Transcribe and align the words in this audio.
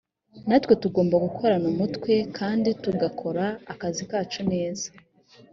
natwe 0.47 0.73
tugomba 0.81 1.15
gukorana 1.25 1.65
umwete 1.71 2.15
kandi 2.37 2.69
tugakora 2.83 3.45
akazi 3.73 4.03
kacu 4.11 4.39
neza 4.51 4.87